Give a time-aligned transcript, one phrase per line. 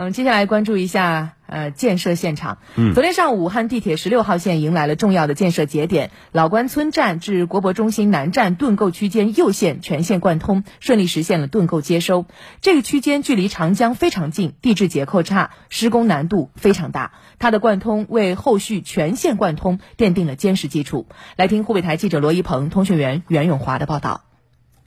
[0.00, 2.56] 嗯，接下来关注一下呃建设现场。
[2.74, 12.24] 嗯，昨天上午，武汉地铁十六号线迎来了重要的建设节点，老关村站至国博中心南站盾构区间右线全线贯通，顺利实现了盾构接收。
[12.62, 17.12] 这个区间距离长江非常近，地质结构差，施工难度非常大。
[17.38, 21.08] 它的贯通为后续全线贯通奠定了坚实基础。
[21.36, 24.22] 来听湖北台记者罗一鹏、通讯员袁永华的报道。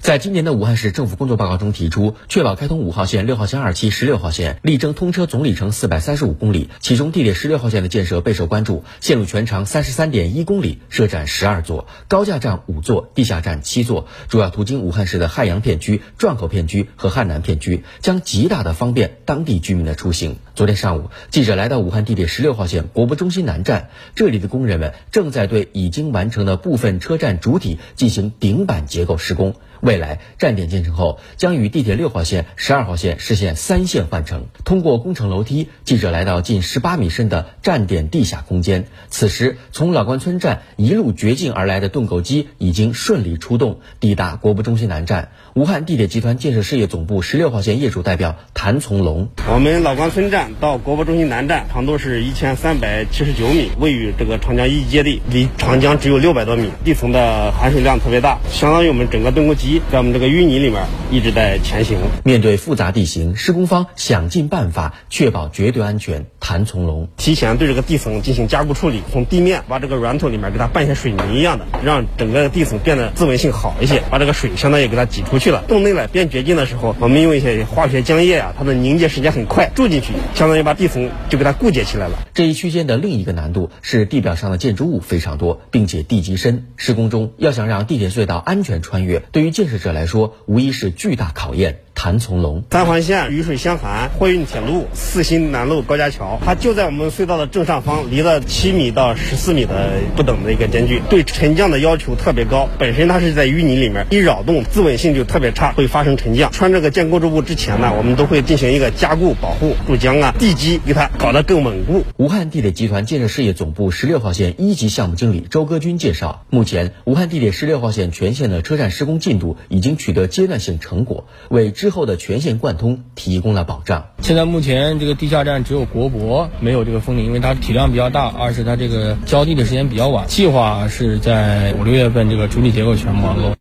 [0.00, 6.70] 在今年的武汉市政府工作报告中提出，确保开通五号线、六号线二期、十六号线，力争通车总里程四百三十五公里。
[6.80, 20.38] 其中，地铁十六号线的建设备受关注，线路全长三十三点一公里，设站十二座，高架站五座，地下站七座，主要途经武汉市的汉阳片区、转口片区和汉南片区，将极大的方便当地居民的出行。
[20.54, 29.56] 昨天上午，记者来到武汉地铁十六号线国博中心南站，这里的工人们正在对已经完成的部分车站主体进行顶板结构施工。
[29.90, 34.46] 未来站点建成后，将与地铁六号线、十二号线实现三线换乘。
[34.64, 38.84] 通过工程楼梯，记者来到近十八米深的站点地下空间。
[39.08, 45.32] 此时，从老关村站一路掘进而来的盾构机已经顺利出动，抵达国博中心南站。
[45.54, 59.79] 武汉地铁集团建设事业总部十六号线业主代表谭从龙：我们老关村站到国博中心南站长度是一千三百七十九米，位于这个长江一级地，离长江只有六百多米，地层的含水量特别大，相当于我们整个盾构机。
[59.90, 61.98] 在我们这个淤泥里面一直在前行。
[62.24, 66.26] 面对复杂地形，施工方想尽办法确保绝对安全。
[66.40, 75.62] 谭从龙提前对这个地层进行加固处理，从地面把这个软土里面给它拌些水泥一样的，让整个地层变得自稳性好一些，把这个水相当于给它挤出去了。
[75.68, 82.18] 洞内呢变掘进的时候，我们用一些化学浆液啊，它的凝结时间很快，注进去相当于把地层就给它固结起来了。
[82.34, 86.66] 这一区间的另一个难度是地表上的建筑物非常多，并且地基深。
[86.76, 91.80] 施工中要想让地铁隧道安全穿越，对于建设者来说，无疑是巨大考验。
[92.02, 102.70] 谭从龙，三环线雨水相涵，货运铁路四新南路高架桥，它就在我们隧道的正上方，离了七米到十四米的不等的一个间距，对沉降的要求特别高。
[102.78, 106.50] 本身它是在淤泥里面，一扰动自稳性就特别差，会发生沉降。
[106.52, 112.06] 穿这个建构筑物之前呢，我们都会进行一个加固保护，注浆啊，地基给它搞得更稳固。
[112.16, 124.06] 武汉地铁集团建设事业总部十六号线一级项目经理周戈军介绍，目前武汉地铁十六号线全线的车站施工进度已经取得阶段性成果，为之后的全线贯通提供了保障。
[124.22, 133.54] 现在目前这个地下站只有国博没有这个封顶，因为它体量比较大，二是它这个浇地的时间比较晚，计划是在五六月份这个主体结构全部完工。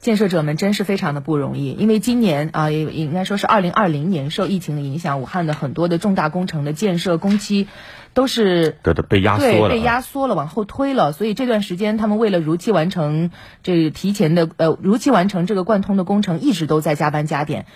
[0.00, 7.68] 建设者们真是非常的不容易，因为今年啊，也应该说是二零二零年，受疫情的影响，武汉的很多的重大工程的建设工期
[8.14, 11.12] 都是对的被压缩了，被压缩了，往后推了。
[11.12, 13.30] 所以这段时间，他们为了如期完成
[13.62, 17.66] 这提前的呃如期完成这个贯通的工程，一直都在加班加点。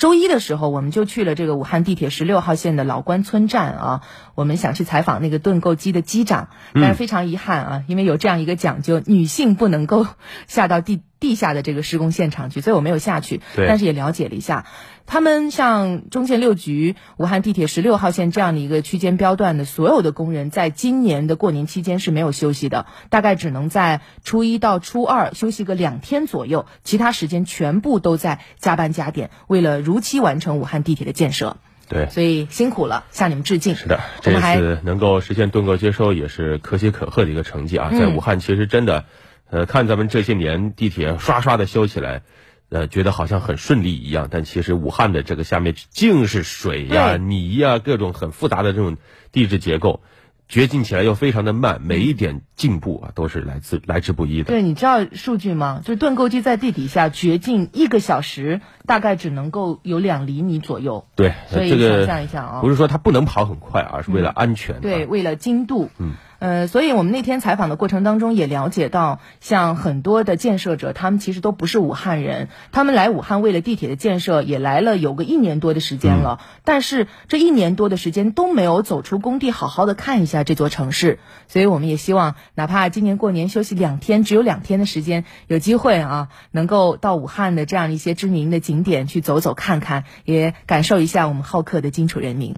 [0.00, 4.00] 周一的时候，我们就去了这个武汉地铁十六号线的老关村站啊，
[4.34, 10.06] 我们想去采访那个盾构机的机长，但是非常遗憾啊，因为有这样一个讲究，女性不能够
[10.46, 11.02] 下到地。
[11.20, 14.64] 地下的这个施工现场去，所以我没有下去，但是也了解了一下，
[15.10, 31.56] 他们像中建六局、武汉地铁十六号线这样的一个区间标段的所有的工人，在今年的过年期间是没有休息的，大概只能在初一到初二休息个两天左右，其他时间全部都在加班加点，为了如期完成武汉地铁的建设。
[31.88, 33.74] 对，所以辛苦了，向你们致敬。
[33.74, 37.90] 是的，这次能够实现盾构接收，也是可喜可贺的一个成绩啊！
[37.90, 39.06] 在武汉，其实真的。
[39.52, 42.22] 呃，看咱们这些年地铁刷刷的修起来，
[42.70, 48.96] 呃，觉得好像很顺利一样，但其实武汉的这个下面尽是水呀、泥呀，各种很复杂的这种
[49.32, 50.00] 地质结构。
[50.48, 54.46] 掘进起来又非常的慢，每一点进步啊都是来自来之不易的。
[54.46, 55.80] 对，你知道数据吗？
[55.84, 61.06] 就是盾构机在地底下掘进一个小时，大概只能够有两厘米左右。
[61.14, 64.80] 对，所以想象一下啊，不是说它不能跑很快，而是为了安全。
[64.80, 65.88] 对，为了精度。
[65.98, 66.14] 嗯。
[66.40, 81.18] 呃，所以我们那天采访的过程当中也了解到，像很多的建设者，他们其实都不是武汉人，他们来武汉为了地铁的建设，也来了有个一年多的时间了，但是这一年多的时间都没有走出工地，好好的看一下这座城市。
[81.46, 92.54] 所以我们也希望，哪怕今年过年休息两天，只有两天的时间，有机会啊，能够到武汉的这样一些知名的景点去走走看看，也感受一下我们好客的荆楚人民。